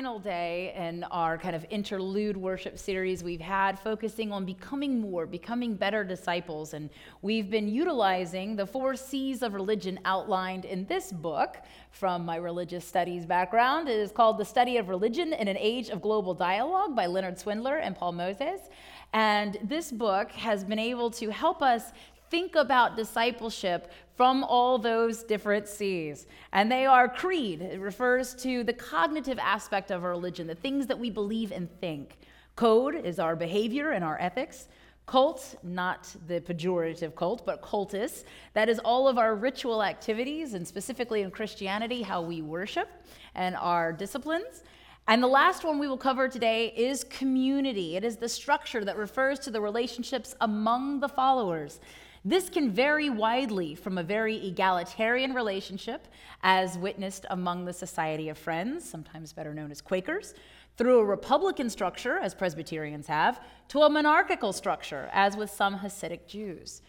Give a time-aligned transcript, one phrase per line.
[0.00, 5.26] Final day in our kind of interlude worship series we've had, focusing on becoming more,
[5.26, 6.72] becoming better disciples.
[6.72, 6.88] And
[7.20, 11.58] we've been utilizing the four C's of religion outlined in this book
[11.90, 13.90] from my religious studies background.
[13.90, 17.36] It is called The Study of Religion in an Age of Global Dialogue by Leonard
[17.36, 18.70] Swidler and Paul Mojzes.
[19.12, 21.92] And this book has been able to help us
[22.30, 26.26] think about discipleship from all those different C's.
[26.52, 27.60] And they are creed.
[27.60, 31.68] It refers to the cognitive aspect of our religion, the things that we believe and
[31.80, 32.18] think.
[32.56, 34.68] Code is our behavior and our ethics.
[35.06, 40.68] Cult, not the pejorative cult, but cultus, that is all of our ritual activities, and
[40.68, 42.88] specifically in Christianity, how we worship
[43.34, 44.62] and our disciplines.
[45.08, 47.96] And the last one we will cover today is community.
[47.96, 51.80] It is the structure that refers to the relationships among the followers.
[52.24, 56.06] This can vary widely from a very egalitarian relationship,
[56.42, 60.34] as witnessed among the Society of Friends, sometimes better known as Quakers,
[60.76, 66.26] through a Republican structure, as Presbyterians have, to a monarchical structure, as with some Hasidic
[66.26, 66.82] Jews.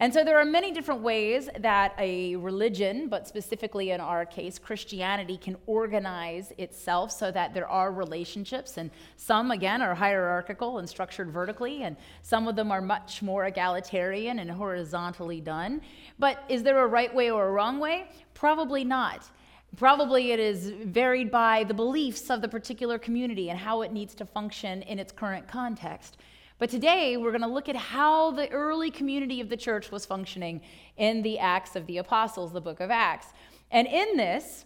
[0.00, 4.58] And so there are many different ways that a religion, but specifically in our case,
[4.58, 8.76] Christianity, can organize itself so that there are relationships.
[8.76, 13.44] And some, again, are hierarchical and structured vertically, and some of them are much more
[13.44, 15.80] egalitarian and horizontally done.
[16.18, 18.08] But is there a right way or a wrong way?
[18.34, 19.30] Probably not.
[19.76, 24.14] Probably it is varied by the beliefs of the particular community and how it needs
[24.16, 26.16] to function in its current context.
[26.64, 30.06] But today we're going to look at how the early community of the church was
[30.06, 30.62] functioning
[30.96, 33.26] in the Acts of the Apostles, the book of Acts.
[33.70, 34.64] And in this,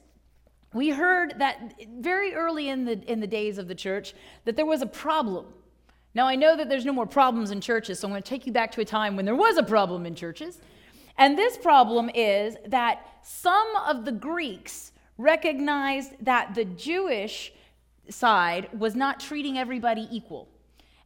[0.73, 4.15] we heard that very early in the, in the days of the church
[4.45, 5.47] that there was a problem.
[6.15, 8.47] Now, I know that there's no more problems in churches, so I'm going to take
[8.47, 10.61] you back to a time when there was a problem in churches.
[11.17, 17.53] And this problem is that some of the Greeks recognized that the Jewish
[18.09, 20.49] side was not treating everybody equal.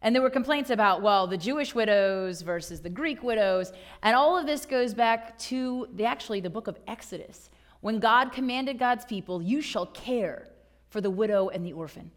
[0.02, 3.72] And there were complaints about, well, the Jewish widows versus the Greek widows.
[4.02, 8.32] And all of this goes back to the, actually the book of Exodus, when God
[8.32, 10.48] commanded God's people, You shall care
[10.90, 12.10] for the widow and the orphan.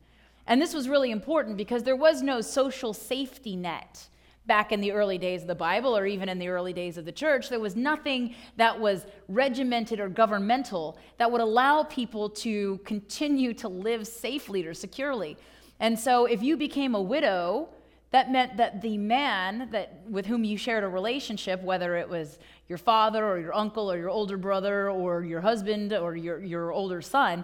[0.48, 4.08] And this was really important because there was no social safety net
[4.46, 7.06] back in the early days of the Bible or even in the early days of
[7.06, 7.50] the church.
[7.50, 13.68] There was nothing that was regimented or governmental that would allow people to continue to
[13.68, 15.36] live safely or securely.
[15.80, 17.70] And so if you became a widow,
[18.12, 22.40] that meant that the man that with whom you shared a relationship, whether it was
[22.70, 26.72] your father or your uncle or your older brother or your husband or your, your
[26.72, 27.44] older son,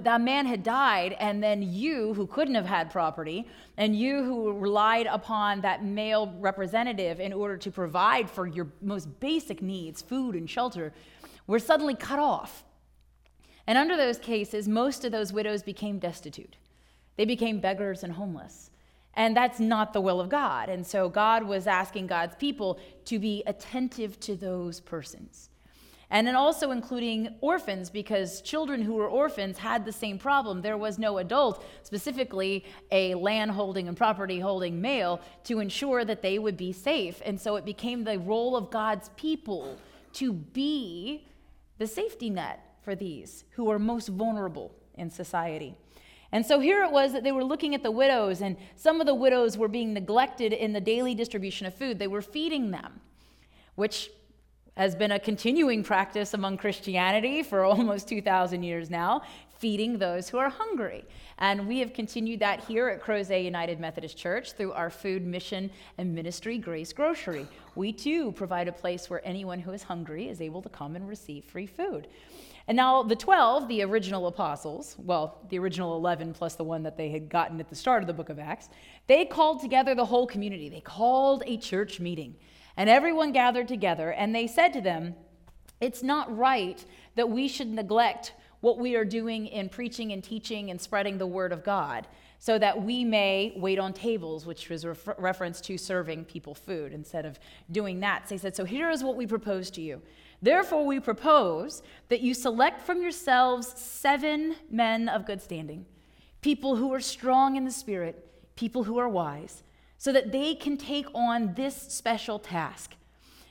[0.00, 4.52] that man had died, and then you, who couldn't have had property, and you who
[4.52, 10.34] relied upon that male representative in order to provide for your most basic needs, food
[10.34, 10.94] and shelter,
[11.46, 12.64] were suddenly cut off.
[13.66, 16.56] And under those cases, most of those widows became destitute.
[17.16, 18.70] They became beggars and homeless.
[19.14, 20.68] And that's not the will of God.
[20.68, 25.48] And so God was asking God's people to be attentive to those persons.
[26.10, 30.62] And then also including orphans, because children who were orphans had the same problem.
[30.62, 36.22] There was no adult, specifically a land holding and property holding male, to ensure that
[36.22, 37.20] they would be safe.
[37.24, 39.78] And so it became the role of God's people
[40.12, 41.26] to be
[41.78, 45.74] the safety net for these who are most vulnerable in society.
[46.32, 49.06] And so here it was that they were looking at the widows, and some of
[49.06, 51.98] the widows were being neglected in the daily distribution of food.
[51.98, 53.00] They were feeding them,
[53.74, 54.10] which
[54.76, 59.22] has been a continuing practice among Christianity for almost 2,000 years now,
[59.58, 61.04] feeding those who are hungry.
[61.38, 65.70] And we have continued that here at Crozet United Methodist Church through our food mission
[65.98, 67.46] and ministry, Grace Grocery.
[67.74, 71.06] We too provide a place where anyone who is hungry is able to come and
[71.06, 72.08] receive free food.
[72.68, 76.96] And now the 12, the original apostles, well, the original 11 plus the one that
[76.96, 78.70] they had gotten at the start of the book of Acts,
[79.06, 80.68] they called together the whole community.
[80.68, 82.34] They called a church meeting.
[82.78, 85.14] And everyone gathered together, and they said to them,
[85.80, 86.84] It's not right
[87.14, 91.26] that we should neglect what we are doing in preaching and teaching and spreading the
[91.26, 92.06] word of God
[92.38, 96.54] so that we may wait on tables, which was a refer- reference to serving people
[96.54, 97.38] food instead of
[97.70, 98.28] doing that.
[98.28, 100.02] So they said, So here is what we propose to you.
[100.42, 105.86] Therefore, we propose that you select from yourselves seven men of good standing,
[106.42, 109.62] people who are strong in the Spirit, people who are wise,
[109.98, 112.94] so that they can take on this special task.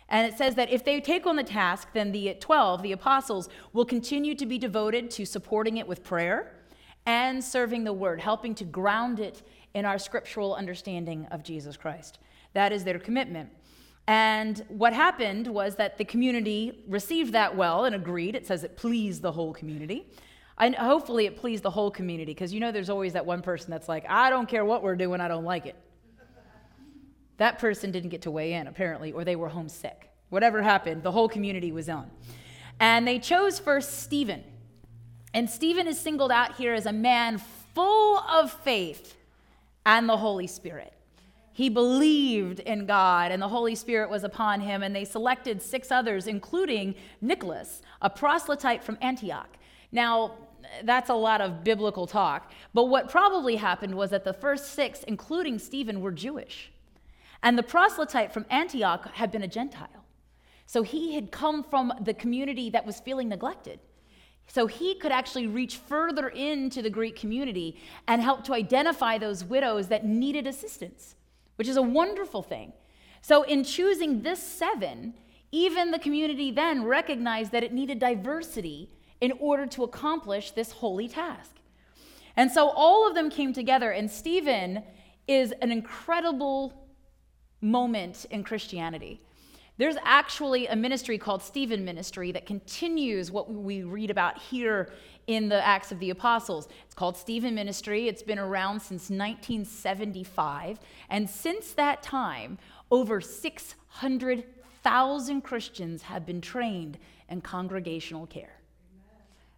[0.09, 3.49] And it says that if they take on the task, then the 12, the apostles,
[3.73, 6.53] will continue to be devoted to supporting it with prayer
[7.05, 9.41] and serving the word, helping to ground it
[9.73, 12.19] in our scriptural understanding of Jesus Christ.
[12.53, 13.49] That is their commitment.
[14.07, 18.35] And what happened was that the community received that well and agreed.
[18.35, 20.05] It says it pleased the whole community.
[20.57, 23.71] And hopefully it pleased the whole community because you know there's always that one person
[23.71, 25.75] that's like, I don't care what we're doing, I don't like it.
[27.37, 30.09] That person didn't get to weigh in, apparently, or they were homesick.
[30.29, 32.09] Whatever happened, the whole community was on.
[32.79, 34.43] And they chose first Stephen.
[35.33, 37.41] And Stephen is singled out here as a man
[37.73, 39.17] full of faith
[39.85, 40.93] and the Holy Spirit.
[41.51, 45.89] He believed in God, and the Holy Spirit was upon him, and they selected six
[45.89, 49.49] others, including Nicholas, a proselyte from Antioch.
[49.91, 50.33] Now,
[50.83, 55.03] that's a lot of biblical talk, but what probably happened was that the first six,
[55.03, 56.71] including Stephen, were Jewish.
[57.43, 60.05] And the proselyte from Antioch had been a Gentile.
[60.65, 63.79] So he had come from the community that was feeling neglected.
[64.47, 67.77] So he could actually reach further into the Greek community
[68.07, 71.15] and help to identify those widows that needed assistance,
[71.55, 72.73] which is a wonderful thing.
[73.21, 75.15] So, in choosing this seven,
[75.51, 78.89] even the community then recognized that it needed diversity
[79.21, 81.51] in order to accomplish this holy task.
[82.35, 84.83] And so all of them came together, and Stephen
[85.27, 86.84] is an incredible
[87.65, 89.19] moment in Christianity.
[89.77, 94.93] There's actually a ministry called Stephen Ministry that continues what we read about here
[95.27, 96.69] in the Acts of the Apostles.
[96.85, 98.07] It's called Stephen Ministry.
[98.07, 100.79] It's been around since 1975.
[101.09, 102.57] And since that time,
[102.89, 106.97] over 600,000 Christians have been trained
[107.27, 108.54] in congregational care.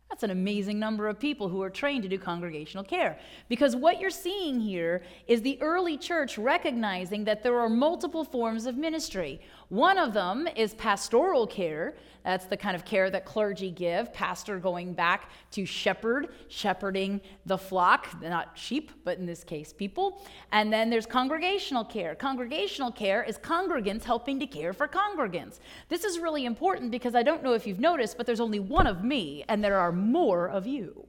[0.09, 3.19] That's an amazing number of people who are trained to do congregational care.
[3.49, 8.65] Because what you're seeing here is the early church recognizing that there are multiple forms
[8.65, 9.41] of ministry.
[9.69, 11.95] One of them is pastoral care.
[12.23, 17.57] That's the kind of care that clergy give, pastor going back to shepherd, shepherding the
[17.57, 20.21] flock, not sheep, but in this case, people.
[20.51, 22.15] And then there's congregational care.
[22.15, 25.59] Congregational care is congregants helping to care for congregants.
[25.87, 28.87] This is really important because I don't know if you've noticed, but there's only one
[28.87, 31.07] of me, and there are more of you.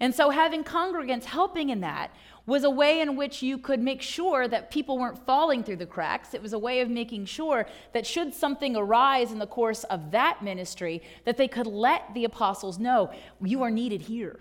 [0.00, 2.14] And so having congregants helping in that
[2.46, 5.86] was a way in which you could make sure that people weren't falling through the
[5.86, 6.34] cracks.
[6.34, 10.10] It was a way of making sure that should something arise in the course of
[10.10, 13.10] that ministry, that they could let the apostles know,
[13.42, 14.40] you are needed here.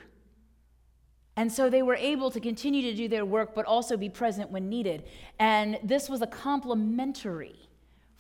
[1.36, 4.52] And so they were able to continue to do their work, but also be present
[4.52, 5.04] when needed.
[5.40, 7.70] And this was a complementary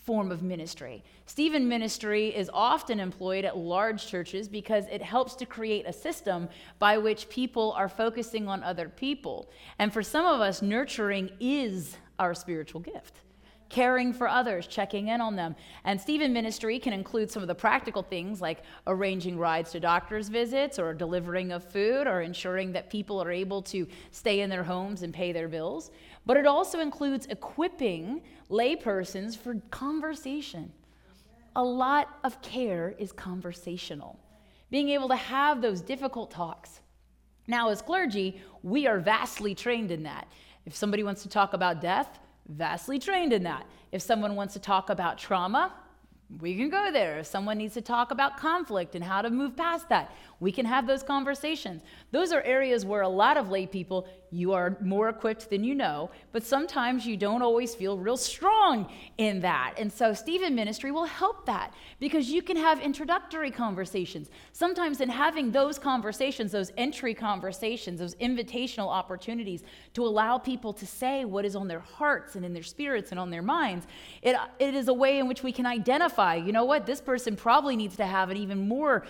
[0.03, 1.03] form of ministry.
[1.25, 6.49] Stephen ministry is often employed at large churches because it helps to create a system
[6.77, 9.49] by which people are focusing on other people.
[9.79, 13.21] And for some of us, nurturing is our spiritual gift.
[13.69, 15.55] Caring for others, checking in on them.
[15.83, 20.29] And Stephen ministry can include some of the practical things like arranging rides to doctor's
[20.29, 24.63] visits or delivering of food or ensuring that people are able to stay in their
[24.63, 25.89] homes and pay their bills.
[26.25, 28.21] But it also includes equipping
[28.53, 30.71] laypersons for conversation.
[31.55, 34.19] A lot of care is conversational,
[34.69, 36.79] being able to have those difficult talks.
[37.47, 40.27] Now, as clergy, we are vastly trained in that.
[40.65, 43.65] If somebody wants to talk about death, vastly trained in that.
[43.91, 45.73] If someone wants to talk about trauma,
[46.39, 47.19] we can go there.
[47.19, 50.11] If someone needs to talk about conflict and how to move past that,
[50.43, 51.81] we can have those conversations.
[52.11, 55.73] Those are areas where a lot of lay people, you are more equipped than you
[55.73, 59.75] know, but sometimes you don't always feel real strong in that.
[59.77, 64.29] And so Stephen Ministry will help that because you can have introductory conversations.
[64.51, 70.85] Sometimes in having those conversations, those entry conversations, those invitational opportunities to allow people to
[70.85, 73.87] say what is on their hearts and in their spirits and on their minds,
[74.21, 77.37] it, it is a way in which we can identify, you know what, this person
[77.37, 79.05] probably needs to have an even more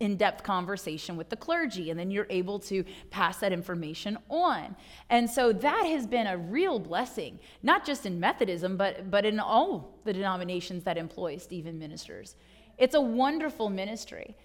[0.00, 0.77] in-depth conversation
[1.16, 1.90] with the clergy.
[1.90, 4.76] And then you're able to pass that information on.
[5.10, 9.40] And so that has been a real blessing, not just in Methodism, but, but in
[9.40, 12.36] all the denominations that employ Stephen ministers.
[12.78, 14.36] It's a wonderful ministry.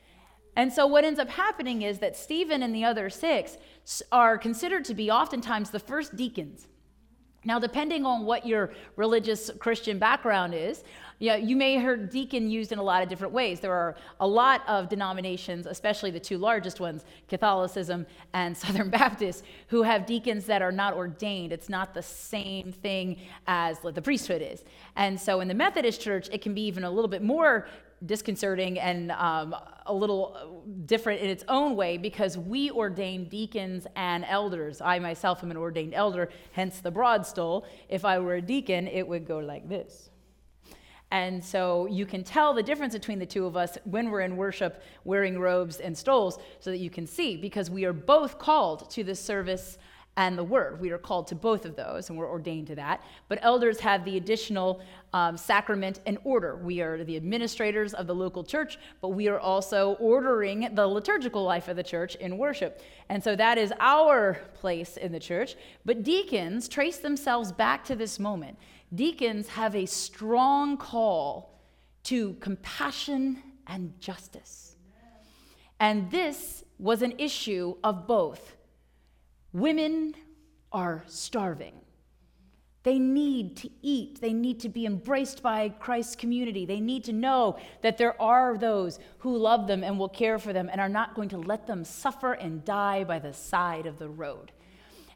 [0.56, 3.58] And so, what ends up happening is that Stephen and the other six
[4.12, 6.68] are considered to be oftentimes the first deacons.
[7.46, 10.84] Now, depending on what your religious Christian background is,
[11.20, 13.60] yeah, you may hear deacon used in a lot of different ways.
[13.60, 19.46] There are a lot of denominations, especially the two largest ones, Catholicism and Southern Baptist,
[19.68, 21.54] who have deacons that are not ordained.
[21.54, 24.64] It's not the same thing as the priesthood is.
[24.96, 27.68] And so in the Methodist Church, it can be even a little bit more
[28.06, 29.56] disconcerting and um,
[29.86, 34.82] a little different in its own way because we ordain deacons and elders.
[34.82, 37.66] I myself am an ordained elder, hence the broad stole.
[37.90, 40.10] If I were a deacon, it would go like this.
[41.12, 44.36] And so you can tell the difference between the two of us when we're in
[44.36, 48.90] worship wearing robes and stoles so that you can see because we are both called
[48.90, 49.78] to the service
[50.16, 50.80] and the word.
[50.80, 53.04] We are called to both of those, and we're ordained to that.
[53.30, 56.56] But elders have the additional um, sacrament and order.
[56.56, 61.44] We are the administrators of the local church, but we are also ordering the liturgical
[61.44, 62.82] life of the church in worship.
[63.10, 65.56] And so that is our place in the church.
[65.84, 68.58] But deacons trace themselves back to this moment.
[68.94, 71.60] Deacons have a strong call
[72.04, 74.76] to compassion and justice.
[75.80, 78.56] And this was an issue of both
[79.54, 80.16] Women
[80.72, 81.76] are starving.
[82.82, 84.20] They need to eat.
[84.20, 86.66] They need to be embraced by Christ's community.
[86.66, 90.52] They need to know that there are those who love them and will care for
[90.52, 94.00] them and are not going to let them suffer and die by the side of
[94.00, 94.52] the road.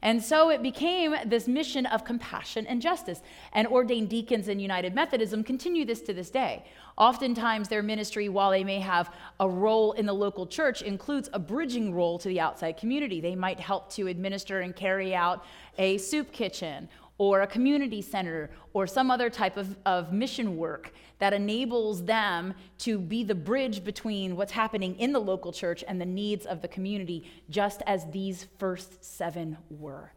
[0.07, 3.21] And so it became this mission of compassion and justice.
[3.51, 6.63] And ordained deacons in United Methodism continue this to this day.
[6.97, 11.39] Oftentimes, their ministry, while they may have a role in the local church, includes a
[11.39, 13.19] bridging role to the outside community.
[13.19, 15.43] They might help to administer and carry out
[15.77, 16.87] a soup kitchen
[17.17, 22.53] or a community center or some other type of, of mission work that enables them
[22.77, 26.61] to be the bridge between what's happening in the local church and the needs of
[26.61, 30.11] the community, just as these first seven were.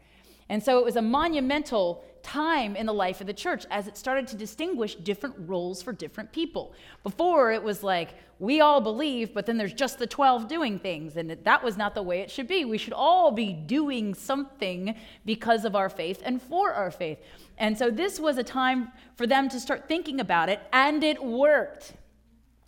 [0.51, 3.97] And so it was a monumental time in the life of the church as it
[3.97, 6.75] started to distinguish different roles for different people.
[7.05, 11.17] Before it was like, we all believe, but then there's just the 12 doing things.
[11.17, 12.65] And that was not the way it should be.
[12.65, 17.19] We should all be doing something because of our faith and for our faith.
[17.57, 21.23] And so this was a time for them to start thinking about it, and it
[21.23, 21.93] worked.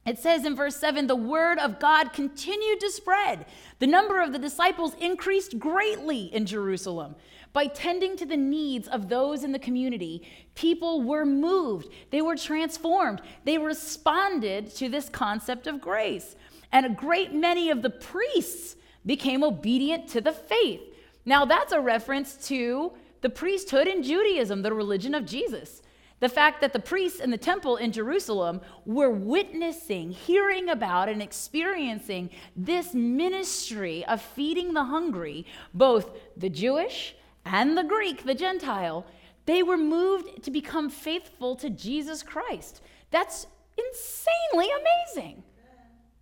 [0.07, 3.47] It says in verse 7 the word of God continued to spread.
[3.79, 7.15] The number of the disciples increased greatly in Jerusalem.
[7.53, 12.37] By tending to the needs of those in the community, people were moved, they were
[12.37, 16.37] transformed, they responded to this concept of grace.
[16.73, 20.81] And a great many of the priests became obedient to the faith.
[21.27, 25.83] Now, that's a reference to the priesthood in Judaism, the religion of Jesus.
[26.21, 31.21] The fact that the priests in the temple in Jerusalem were witnessing, hearing about, and
[31.21, 35.45] experiencing this ministry of feeding the hungry,
[35.75, 39.05] both the Jewish and the Greek, the Gentile,
[39.47, 42.81] they were moved to become faithful to Jesus Christ.
[43.11, 43.47] That's
[43.77, 45.43] insanely amazing.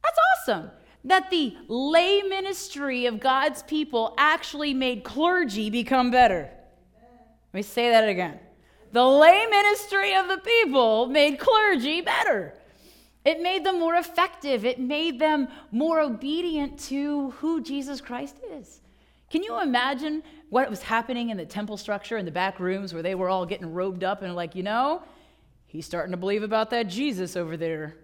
[0.02, 0.70] That's awesome.
[1.04, 6.50] That the lay ministry of God's people actually made clergy become better.
[7.52, 8.38] Let me say that again.
[8.92, 12.54] The lay ministry of the people made clergy better.
[13.24, 14.64] It made them more effective.
[14.64, 18.80] It made them more obedient to who Jesus Christ is.
[19.30, 23.02] Can you imagine what was happening in the temple structure in the back rooms where
[23.02, 25.02] they were all getting robed up and like, you know,
[25.66, 27.96] he's starting to believe about that Jesus over there.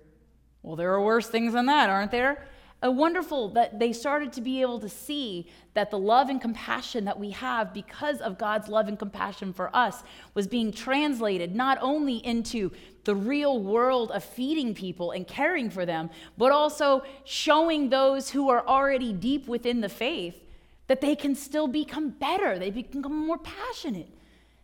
[0.62, 2.47] Well, there are worse things than that, aren't there?
[2.83, 7.05] A wonderful that they started to be able to see that the love and compassion
[7.07, 11.79] that we have because of God's love and compassion for us was being translated not
[11.81, 12.71] only into
[13.05, 18.50] the real world of feeding people and caring for them, but also showing those who
[18.50, 20.46] are already deep within the faith
[20.87, 24.09] that they can still become better, they become more passionate.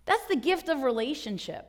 [0.05, 1.69] That's the gift of relationship.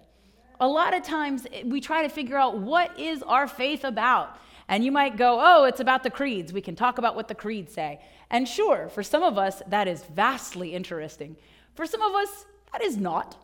[0.59, 4.37] A lot of times eh, we try to figure out what is our faith about.
[4.67, 6.53] And you might go, oh, it's about the creeds.
[6.53, 7.99] We can talk about what the creeds say.
[8.29, 11.35] And sure, for some of us, that is vastly interesting.
[11.75, 13.35] For some of us, that is not.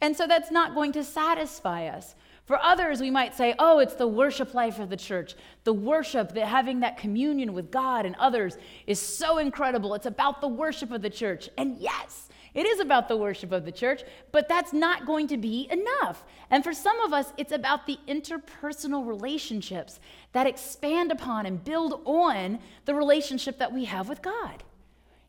[0.00, 2.14] And so that's not going to satisfy us.
[2.46, 5.34] For others, we might say, oh, it's the worship life of the church.
[5.64, 9.94] The worship, that having that communion with God and others is so incredible.
[9.94, 11.50] It's about the worship of the church.
[11.58, 15.36] And yes, it is about the worship of the church, but that's not going to
[15.36, 16.24] be enough.
[16.48, 19.98] And for some of us, it's about the interpersonal relationships
[20.32, 24.62] that expand upon and build on the relationship that we have with God.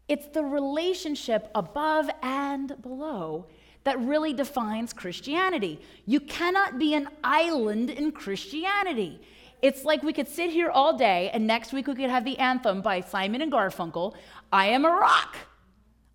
[0.08, 3.48] It's the relationship above and below
[3.88, 5.80] that really defines Christianity.
[6.06, 9.22] You cannot be an island in Christianity.
[9.62, 12.38] It's like we could sit here all day, and next week we could have the
[12.38, 14.14] anthem by Simon and Garfunkel
[14.52, 15.38] I am a rock.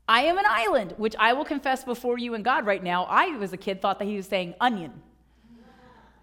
[0.07, 3.05] I am an island, which I will confess before you and God right now.
[3.05, 4.93] I, as a kid, thought that he was saying onion,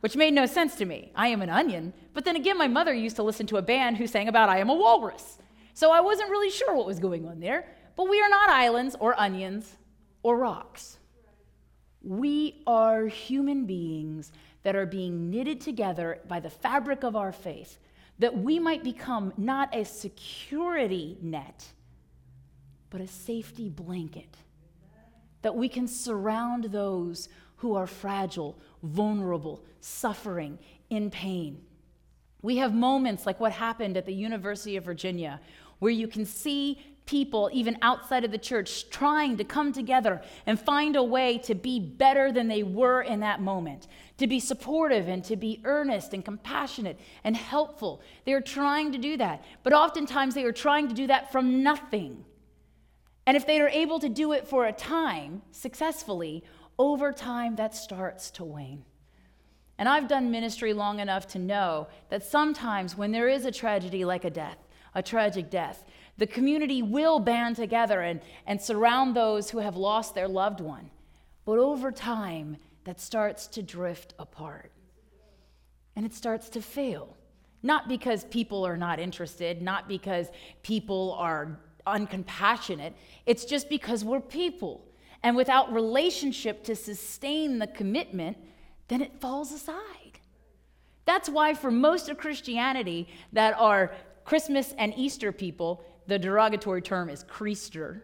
[0.02, 1.12] which made no sense to me.
[1.16, 1.94] I am an onion.
[2.14, 4.60] But then again, my mother used to listen to a band who sang about I
[4.60, 5.40] am a walrus.
[5.74, 7.66] So I wasn't really sure what was going on there.
[7.96, 9.78] But we are not islands or onions
[10.22, 11.00] or rocks.
[12.02, 14.32] We are human beings
[14.64, 17.78] that are being knitted together by the fabric of our faith,
[18.20, 21.66] that we might become not a security net,
[22.90, 24.38] but a safety blanket,
[25.42, 30.58] that we can surround those who are fragile, vulnerable, suffering,
[30.90, 31.62] in pain.
[32.42, 35.42] We have moments like what happened at the University of Virginia,
[35.80, 36.80] where you can see
[37.10, 41.56] people, even outside of the church, trying to come together and find a way to
[41.56, 43.88] be better than they were in that moment,
[44.18, 48.00] to be supportive and to be earnest and compassionate and helpful.
[48.26, 51.64] They are trying to do that, but oftentimes they are trying to do that from
[51.64, 52.26] nothing.
[53.26, 56.44] And if they are able to do it for a time successfully,
[56.78, 58.86] over time that starts to wane.
[59.80, 64.06] And I've done ministry long enough to know that sometimes when there is a tragedy
[64.06, 64.58] like a death,
[64.94, 65.84] a tragic death,
[66.20, 70.92] the community will band together and, and surround those who have lost their loved one.
[71.46, 74.72] But over time, that starts to drift apart.
[75.96, 77.16] And it starts to fail.
[77.64, 80.28] Not because people are not interested, not because
[80.62, 81.58] people are
[81.88, 82.94] uncompassionate.
[83.26, 84.86] It's just because we're people.
[85.24, 88.38] And without relationship to sustain the commitment,
[88.90, 90.20] then it falls aside.
[91.06, 93.94] That's why, for most of Christianity that are
[94.26, 98.02] Christmas and Easter people, the derogatory term is creaster.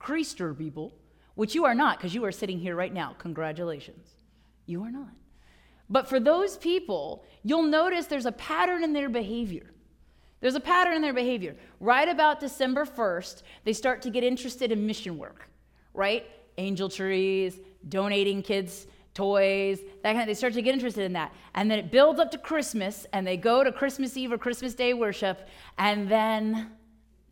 [0.00, 0.92] Creaster people,
[1.34, 3.14] which you are not because you are sitting here right now.
[3.18, 4.08] Congratulations.
[4.66, 5.10] You are not.
[5.88, 9.70] But for those people, you'll notice there's a pattern in their behavior.
[10.40, 11.56] There's a pattern in their behavior.
[11.80, 15.48] Right about December 1st, they start to get interested in mission work,
[15.92, 16.26] right?
[16.58, 21.32] Angel trees, donating kids toys, that kind of, they start to get interested in that.
[21.54, 24.74] And then it builds up to Christmas, and they go to Christmas Eve or Christmas
[24.74, 26.72] Day worship, and then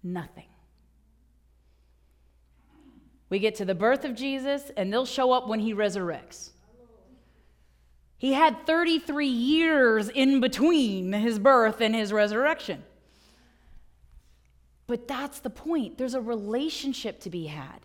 [0.02, 0.46] nothing.
[3.28, 6.50] We get to the birth of Jesus, and they'll show up when he resurrects.
[8.18, 12.84] He had 33 years in between his birth and his resurrection.
[14.86, 15.98] But that's the point.
[15.98, 17.80] There's a relationship to be had.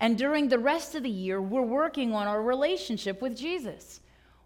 [0.00, 4.00] And during the rest of the year, we're working on our relationship with Jesus.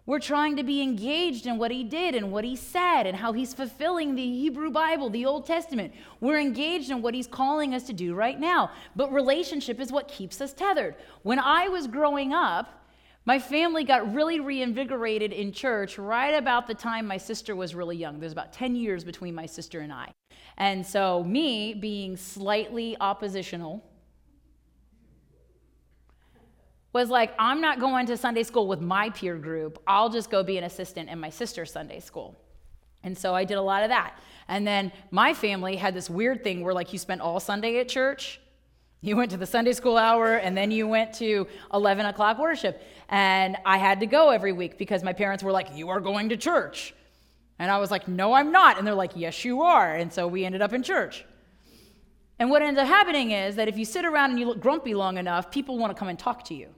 [0.05, 3.31] We're trying to be engaged in what he did and what he said and how
[3.31, 5.93] he's fulfilling the Hebrew Bible, the Old Testament.
[6.19, 8.71] We're engaged in what he's calling us to do right now.
[8.97, 10.95] But relationship is what keeps us tethered.
[11.21, 12.83] When I was growing up,
[13.25, 17.95] my family got really reinvigorated in church right about the time my sister was really
[17.95, 18.19] young.
[18.19, 20.11] There's about 10 years between my sister and I.
[20.57, 23.81] And so, me being slightly oppositional,
[26.93, 29.81] was like, I'm not going to Sunday school with my peer group.
[29.87, 32.39] I'll just go be an assistant in my sister's Sunday school.
[33.03, 34.17] And so I did a lot of that.
[34.47, 37.89] And then my family had this weird thing where, like, you spent all Sunday at
[37.89, 38.39] church.
[39.01, 42.81] You went to the Sunday school hour, and then you went to 11 o'clock worship.
[43.09, 46.29] And I had to go every week because my parents were like, You are going
[46.29, 46.93] to church.
[47.59, 48.77] And I was like, No, I'm not.
[48.77, 49.95] And they're like, Yes, you are.
[49.95, 51.25] And so we ended up in church.
[52.39, 54.93] And what ends up happening is that if you sit around and you look grumpy
[54.93, 56.69] long enough, people want to come and talk to you.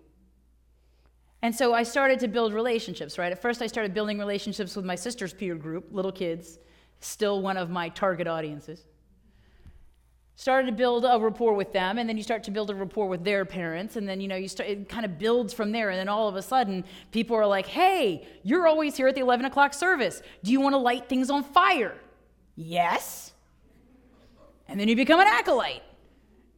[1.45, 3.31] And so I started to build relationships, right?
[3.31, 6.57] At first, I started building relationships with my sister's peer group, little kids,
[7.01, 8.83] still one of my target audiences.
[10.33, 13.07] Started to build a rapport with them, and then you start to build a rapport
[13.07, 14.69] with their parents, and then you know you start.
[14.69, 17.67] It kind of builds from there, and then all of a sudden, people are like,
[17.67, 20.23] "Hey, you're always here at the 11 o'clock service.
[20.43, 21.95] Do you want to light things on fire?"
[22.55, 23.33] Yes.
[24.67, 25.83] And then you become an acolyte.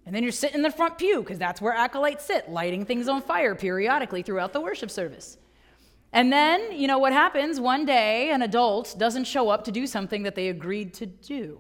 [0.08, 3.10] And then you're sitting in the front pew, because that's where acolytes sit, lighting things
[3.10, 5.38] on fire periodically throughout the worship service.
[6.14, 7.60] And then, you know what happens?
[7.60, 11.60] One day, an adult doesn't show up to do something that they agreed to do.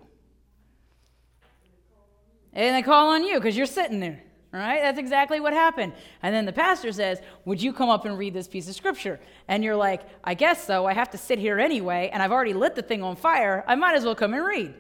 [2.53, 4.23] And they call on you because you're sitting there.
[4.53, 4.79] right?
[4.81, 5.91] That's exactly what happened.
[6.23, 9.19] And then the pastor says, Would you come up and read this piece of scripture?
[9.49, 10.85] And you're like, I guess so.
[10.85, 13.65] I have to sit here anyway, and I've already lit the thing on fire.
[13.67, 14.73] I might as well come and read.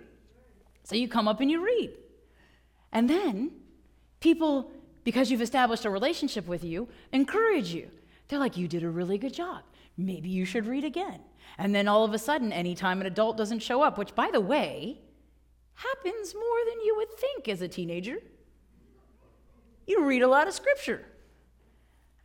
[0.83, 1.91] So you come up and you read.
[2.97, 3.51] And then
[4.21, 4.71] people,
[5.03, 7.91] because you've established a relationship with you, encourage you.
[8.27, 9.61] They're like, You did a really good job.
[9.97, 11.19] Maybe you should read again.
[11.59, 14.41] And then all of a sudden, anytime an adult doesn't show up, which by the
[14.41, 14.97] way,
[15.75, 18.17] happens more than you would think as a teenager,
[19.85, 21.05] you read a lot of scripture.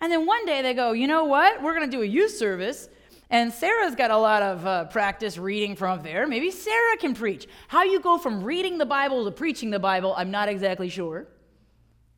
[0.01, 1.63] And then one day they go, You know what?
[1.63, 2.89] We're going to do a youth service.
[3.33, 6.27] And Sarah's got a lot of uh, practice reading from there.
[6.27, 7.49] Maybe Sarah can preach.
[7.67, 11.27] How you go from reading the Bible to preaching the Bible, I'm not exactly sure.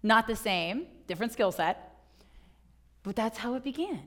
[0.02, 1.98] Not the same, different skill set.
[3.04, 4.02] But that's how it began.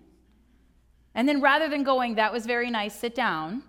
[1.15, 3.63] And then rather than going, that was very nice, sit down,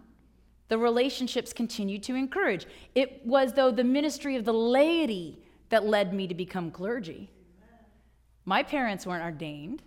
[0.66, 2.66] the relationships continued to encourage.
[2.96, 7.31] It was, though, the ministry of the laity that led me to become clergy.
[8.44, 9.85] My parents weren't ordained.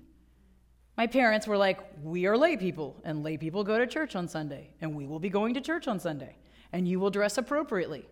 [1.01, 4.27] My parents were like, We are lay people, and lay people go to church on
[4.27, 6.35] Sunday, and we will be going to church on Sunday,
[6.71, 8.05] and you will dress appropriately.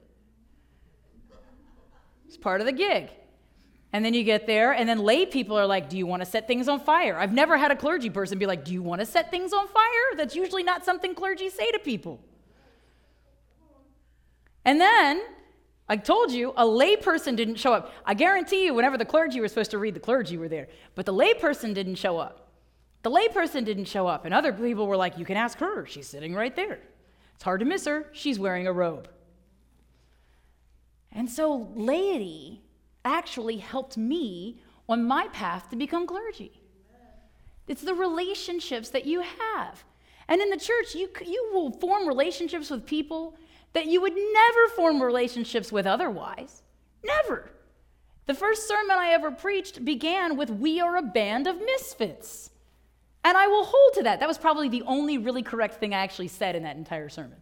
[2.25, 3.11] It's part of the gig.
[3.93, 6.25] And then you get there, and then lay people are like, Do you want to
[6.25, 7.15] set things on fire?
[7.15, 9.67] I've never had a clergy person be like, Do you want to set things on
[9.67, 10.07] fire?
[10.17, 12.19] That's usually not something clergy say to people.
[14.65, 15.21] And then
[15.87, 17.93] I told you, a layperson didn't show up.
[18.03, 20.69] I guarantee you, whenever the clergy were supposed to read, the clergy were there.
[20.95, 22.47] But the layperson didn't show up.
[23.01, 24.25] The layperson didn't show up.
[24.25, 25.85] And other people were like, You can ask her.
[25.85, 26.79] She's sitting right there.
[27.35, 28.09] It's hard to miss her.
[28.11, 29.09] She's wearing a robe.
[31.11, 32.61] And so, laity
[33.05, 36.61] actually helped me on my path to become clergy.
[37.67, 39.83] It's the relationships that you have.
[40.27, 43.35] And in the church, you, you will form relationships with people
[43.73, 46.63] that you would never form relationships with otherwise.
[47.03, 47.51] Never.
[48.25, 52.51] The first sermon I ever preached began with, We are a band of misfits.
[53.23, 54.19] And I will hold to that.
[54.19, 57.37] That was probably the only really correct thing I actually said in that entire sermon.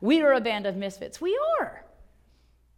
[0.00, 1.20] We are a band of misfits.
[1.20, 1.84] We are.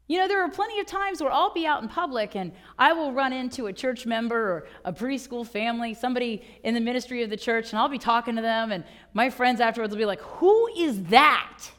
[0.07, 2.93] You know, there are plenty of times where I'll be out in public and I
[2.93, 7.31] will run into a church member or a preschool family, somebody in the ministry of
[7.31, 10.21] the church, and I'll be talking to them, and my friends afterwards will be like,
[10.21, 11.71] Who is that?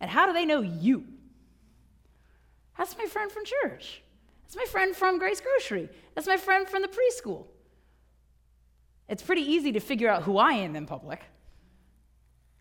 [0.00, 1.04] And how do they know you?
[2.76, 4.02] That's my friend from church.
[4.44, 5.88] That's my friend from Grace Grocery.
[6.14, 7.46] That's my friend from the preschool.
[9.08, 11.22] It's pretty easy to figure out who I am in public.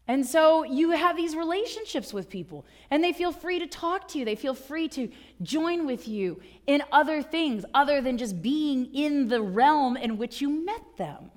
[0.07, 4.19] And so you have these relationships with people, and they feel free to talk to
[4.19, 4.23] you.
[4.23, 5.09] They feel free to
[5.41, 10.39] join with you in other things other than just being in the realm in which
[10.39, 11.29] you met them.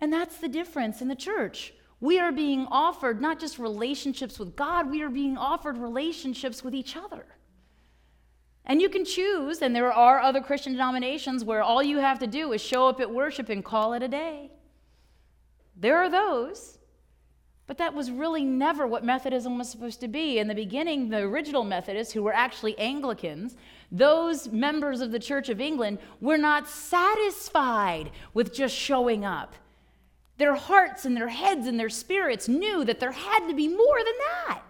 [0.00, 1.74] And that's the difference in the church.
[2.00, 6.74] We are being offered not just relationships with God, we are being offered relationships with
[6.74, 7.26] each other.
[8.70, 12.28] And you can choose, and there are other Christian denominations where all you have to
[12.28, 14.52] do is show up at worship and call it a day.
[15.74, 16.78] There are those.
[17.66, 20.38] But that was really never what Methodism was supposed to be.
[20.38, 23.56] In the beginning, the original Methodists, who were actually Anglicans,
[23.90, 29.56] those members of the Church of England were not satisfied with just showing up.
[30.38, 33.98] Their hearts and their heads and their spirits knew that there had to be more
[33.98, 34.14] than
[34.46, 34.62] that.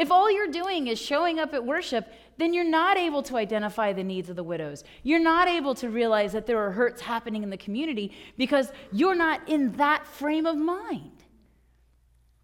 [0.00, 3.92] If all you're doing is showing up at worship, then you're not able to identify
[3.92, 4.84] the needs of the widows.
[5.02, 9.14] You're not able to realize that there are hurts happening in the community because you're
[9.14, 11.24] not in that frame of mind.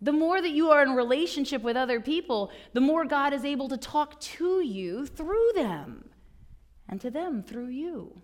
[0.02, 3.68] The more that you are in relationship with other people, the more God is able
[3.68, 6.10] to talk to you through them
[6.88, 8.20] and to them through you.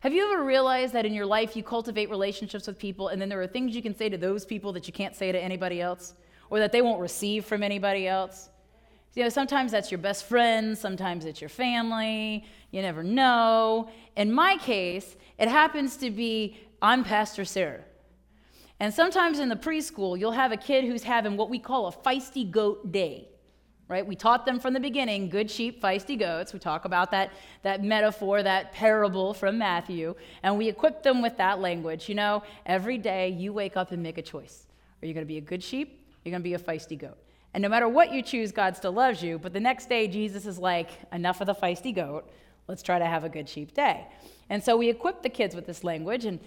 [0.00, 3.28] Have you ever realized that in your life you cultivate relationships with people and then
[3.28, 5.80] there are things you can say to those people that you can't say to anybody
[5.80, 6.14] else
[6.50, 8.50] or that they won't receive from anybody else?
[9.14, 13.88] You know, sometimes that's your best friend, sometimes it's your family, you never know.
[14.16, 17.84] In my case, it happens to be I'm Pastor Sarah.
[18.80, 21.92] And sometimes in the preschool, you'll have a kid who's having what we call a
[21.92, 23.28] feisty goat day
[23.88, 24.06] right?
[24.06, 26.52] We taught them from the beginning good sheep, feisty goats.
[26.52, 31.36] We talk about that, that metaphor, that parable from Matthew, and we equip them with
[31.36, 32.08] that language.
[32.08, 34.66] You know, every day you wake up and make a choice.
[35.02, 36.08] Are you going to be a good sheep?
[36.24, 37.18] You're going to be a feisty goat.
[37.54, 39.38] And no matter what you choose, God still loves you.
[39.38, 42.30] But the next day, Jesus is like, enough of the feisty goat.
[42.66, 44.06] Let's try to have a good sheep day.
[44.50, 46.38] And so we equip the kids with this language, and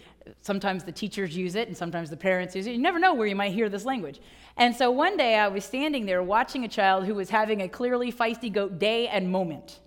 [0.41, 2.71] sometimes the teachers use it, and sometimes the parents use it.
[2.71, 4.19] You never know where you might hear this language.
[4.57, 7.69] And so one day I was standing there watching a child who was having a
[7.69, 9.79] clearly feisty goat day and moment.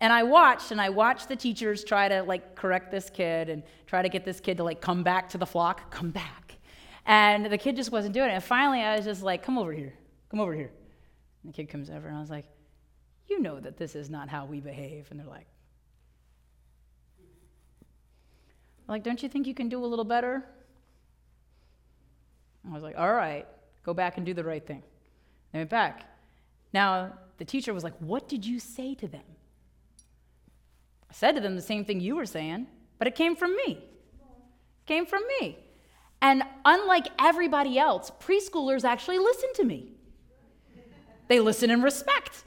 [0.00, 3.62] And I watched, and I watched the teachers try to like correct this kid and
[3.86, 6.56] try to get this kid to like come back to the flock, come back.
[7.04, 8.34] And the kid just wasn't doing it.
[8.34, 9.92] And finally I was just like, come over here,
[10.30, 10.70] come over here.
[11.42, 12.46] And the kid comes over, and I was like,
[13.28, 15.06] you know that this is not how we behave.
[15.10, 15.46] And they're like,
[18.90, 20.44] Like, don't you think you can do a little better?
[22.68, 23.46] I was like, all right,
[23.84, 24.82] go back and do the right thing.
[25.52, 26.02] They went back.
[26.72, 29.22] Now, the teacher was like, what did you say to them?
[31.08, 32.66] I said to them the same thing you were saying,
[32.98, 33.78] but it came from me.
[33.78, 35.56] It came from me.
[36.20, 39.92] And unlike everybody else, preschoolers actually listen to me.
[41.30, 42.42] They listen and respect.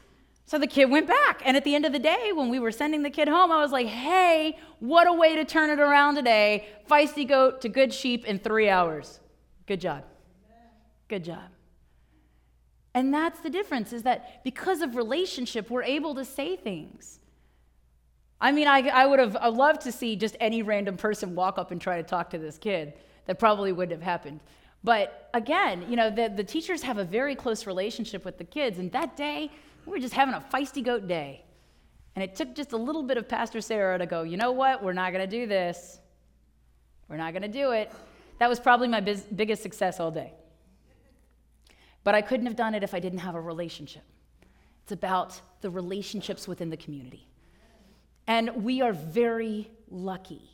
[0.46, 1.42] So the kid went back.
[1.46, 3.62] And at the end of the day, when we were sending the kid home, I
[3.62, 6.68] was like, hey, what a way to turn it around today.
[6.92, 9.22] Feisty goat to good sheep in three hours.
[9.68, 10.04] Good job.
[11.08, 11.46] Good job.
[12.94, 17.22] And that's the difference is that because of relationship, we're able to say things.
[18.42, 21.72] I mean, I, I would have loved to see just any random person walk up
[21.72, 22.96] and try to talk to this kid.
[23.28, 24.42] That probably wouldn't have happened.
[24.84, 28.80] But again, you know, the, the teachers have a very close relationship with the kids.
[28.80, 29.50] And that day,
[29.86, 31.44] we were just having a feisty goat day.
[32.16, 34.84] And it took just a little bit of Pastor Sarah to go, you know what?
[34.84, 36.00] We're not going to do this.
[37.08, 37.92] We're not going to do it.
[38.40, 40.34] That was probably my biz- biggest success all day.
[42.04, 44.04] But I couldn't have done it if I didn't have a relationship.
[44.84, 47.28] It's about the relationships within the community.
[48.28, 50.50] And we are very lucky.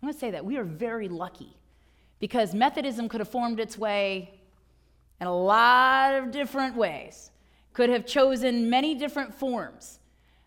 [0.00, 0.44] I'm going to say that.
[0.44, 1.56] We are very lucky
[2.18, 4.34] because Methodism could have formed its way
[5.20, 7.30] in a lot of different ways,
[7.72, 9.98] could have chosen many different forms.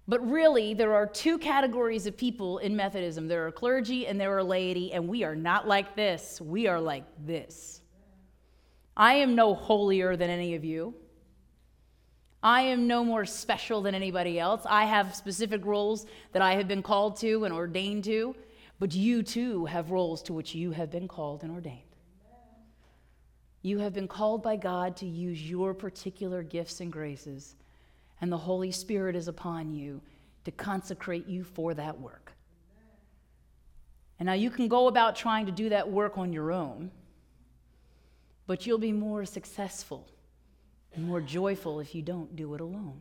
[0.07, 4.35] But really, there are two categories of people in Methodism there are clergy and there
[4.35, 6.41] are laity, and we are not like this.
[6.41, 7.81] We are like this.
[8.95, 10.93] I am no holier than any of you.
[12.43, 14.63] I am no more special than anybody else.
[14.65, 18.35] I have specific roles that I have been called to and ordained to,
[18.81, 21.95] but you too have roles to which you have been called and ordained.
[23.61, 27.55] You have been called by God to use your particular gifts and graces,
[28.21, 30.01] and the Holy Spirit is upon you
[30.45, 32.33] to consecrate you for that work.
[34.17, 36.89] And now you can go about trying to do that work on your own,
[38.47, 40.07] but you'll be more successful
[40.95, 42.99] and more joyful if you don't do it alone.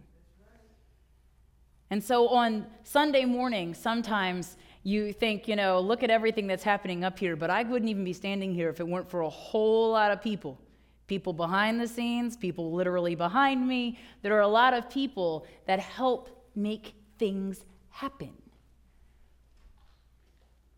[1.88, 7.04] And so on Sunday morning, sometimes you think, you know, look at everything that's happening
[7.04, 9.90] up here, but I wouldn't even be standing here if it weren't for a whole
[9.92, 10.58] lot of people.
[11.06, 13.98] People behind the scenes, people literally behind me.
[14.22, 18.32] There are a lot of people that help make things happen.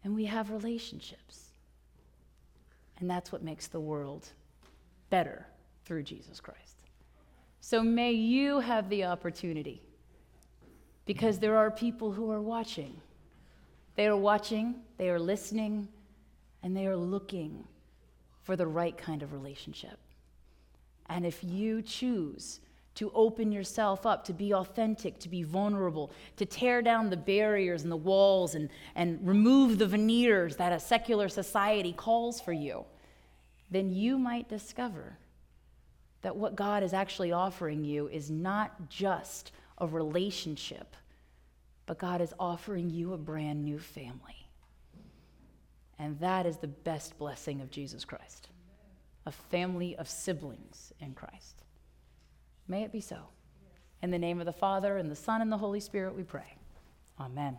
[0.02, 1.50] And we have relationships.
[2.98, 4.28] And that's what makes the world
[5.10, 5.46] better
[5.84, 6.76] through Jesus Christ.
[7.60, 9.82] So may you have the opportunity
[11.04, 13.00] because there are people who are watching.
[13.94, 15.88] They are watching, they are listening,
[16.62, 17.64] and they are looking
[18.42, 19.98] for the right kind of relationship.
[21.06, 22.60] And if you choose
[22.94, 27.82] to open yourself up, to be authentic, to be vulnerable, to tear down the barriers
[27.82, 32.84] and the walls and, and remove the veneers that a secular society calls for you,
[33.70, 35.16] then you might discover
[36.20, 40.94] that what God is actually offering you is not just a relationship,
[41.92, 44.48] but God is offering you a brand new family.
[45.98, 48.48] And that is the best blessing of Jesus Christ
[49.26, 51.60] a family of siblings in Christ.
[52.66, 53.18] May it be so.
[54.00, 56.56] In the name of the Father, and the Son, and the Holy Spirit, we pray.
[57.20, 57.58] Amen.